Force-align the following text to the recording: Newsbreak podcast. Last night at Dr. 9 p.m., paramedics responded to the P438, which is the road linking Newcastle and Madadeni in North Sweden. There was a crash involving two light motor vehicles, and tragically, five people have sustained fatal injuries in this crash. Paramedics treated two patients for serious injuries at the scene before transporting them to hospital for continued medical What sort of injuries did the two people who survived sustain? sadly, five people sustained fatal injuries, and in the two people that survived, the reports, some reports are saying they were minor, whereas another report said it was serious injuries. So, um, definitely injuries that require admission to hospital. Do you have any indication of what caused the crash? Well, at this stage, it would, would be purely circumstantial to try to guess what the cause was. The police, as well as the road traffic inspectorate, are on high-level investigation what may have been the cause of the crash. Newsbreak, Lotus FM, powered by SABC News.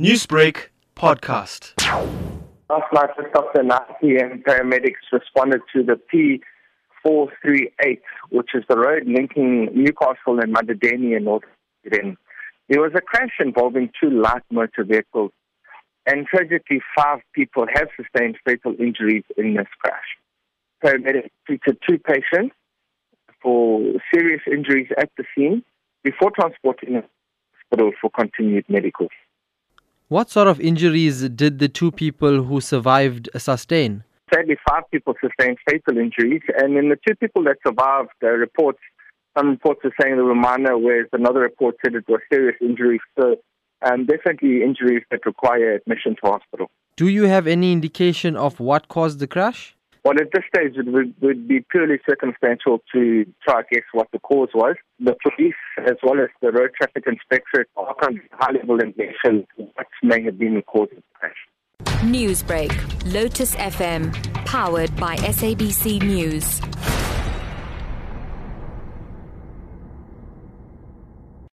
Newsbreak 0.00 0.70
podcast. 0.96 1.80
Last 2.68 2.92
night 2.92 3.10
at 3.16 3.32
Dr. 3.32 3.62
9 3.62 3.78
p.m., 4.00 4.42
paramedics 4.44 5.06
responded 5.12 5.60
to 5.72 5.84
the 5.84 6.00
P438, 7.06 8.00
which 8.30 8.48
is 8.54 8.64
the 8.68 8.76
road 8.76 9.04
linking 9.06 9.68
Newcastle 9.72 10.40
and 10.40 10.52
Madadeni 10.52 11.16
in 11.16 11.22
North 11.22 11.44
Sweden. 11.82 12.16
There 12.68 12.80
was 12.80 12.90
a 12.96 13.00
crash 13.00 13.34
involving 13.38 13.92
two 14.00 14.10
light 14.10 14.42
motor 14.50 14.82
vehicles, 14.82 15.30
and 16.06 16.26
tragically, 16.26 16.80
five 16.96 17.20
people 17.32 17.66
have 17.72 17.86
sustained 17.96 18.36
fatal 18.44 18.74
injuries 18.80 19.22
in 19.36 19.54
this 19.54 19.68
crash. 19.78 20.18
Paramedics 20.84 21.30
treated 21.46 21.78
two 21.88 22.00
patients 22.00 22.56
for 23.40 23.80
serious 24.12 24.42
injuries 24.50 24.88
at 24.98 25.10
the 25.16 25.22
scene 25.36 25.62
before 26.02 26.32
transporting 26.32 26.94
them 26.94 27.02
to 27.02 27.08
hospital 27.70 27.92
for 28.00 28.10
continued 28.10 28.64
medical 28.68 29.06
What 30.08 30.30
sort 30.30 30.48
of 30.48 30.60
injuries 30.60 31.28
did 31.30 31.58
the 31.58 31.68
two 31.68 31.90
people 31.90 32.44
who 32.44 32.60
survived 32.60 33.28
sustain? 33.36 34.04
sadly, 34.34 34.56
five 34.68 34.82
people 34.90 35.14
sustained 35.20 35.58
fatal 35.68 35.98
injuries, 35.98 36.42
and 36.58 36.76
in 36.76 36.88
the 36.88 36.98
two 37.06 37.14
people 37.14 37.44
that 37.44 37.56
survived, 37.66 38.10
the 38.20 38.28
reports, 38.28 38.78
some 39.36 39.50
reports 39.50 39.80
are 39.84 39.92
saying 40.00 40.16
they 40.16 40.22
were 40.22 40.34
minor, 40.34 40.78
whereas 40.78 41.08
another 41.12 41.40
report 41.40 41.76
said 41.84 41.94
it 41.94 42.08
was 42.08 42.20
serious 42.32 42.56
injuries. 42.60 43.00
So, 43.18 43.36
um, 43.82 44.06
definitely 44.06 44.62
injuries 44.62 45.02
that 45.10 45.26
require 45.26 45.74
admission 45.74 46.16
to 46.22 46.30
hospital. 46.30 46.70
Do 46.96 47.08
you 47.08 47.24
have 47.24 47.46
any 47.46 47.72
indication 47.72 48.36
of 48.36 48.60
what 48.60 48.88
caused 48.88 49.18
the 49.18 49.26
crash? 49.26 49.76
Well, 50.04 50.14
at 50.20 50.28
this 50.32 50.44
stage, 50.54 50.76
it 50.76 50.86
would, 50.86 51.14
would 51.22 51.48
be 51.48 51.64
purely 51.70 51.98
circumstantial 52.08 52.82
to 52.92 53.24
try 53.42 53.62
to 53.62 53.68
guess 53.72 53.84
what 53.92 54.08
the 54.12 54.18
cause 54.18 54.50
was. 54.54 54.76
The 55.00 55.16
police, 55.22 55.54
as 55.78 55.96
well 56.02 56.20
as 56.20 56.28
the 56.42 56.52
road 56.52 56.70
traffic 56.76 57.04
inspectorate, 57.06 57.68
are 57.76 57.96
on 58.02 58.20
high-level 58.32 58.80
investigation 58.80 59.46
what 59.56 59.86
may 60.04 60.22
have 60.22 60.38
been 60.38 60.54
the 60.54 60.62
cause 60.62 60.88
of 60.92 60.98
the 60.98 61.02
crash. 61.14 62.02
Newsbreak, 62.04 62.72
Lotus 63.12 63.54
FM, 63.56 64.12
powered 64.44 64.94
by 64.96 65.16
SABC 65.16 66.02
News. 66.02 66.60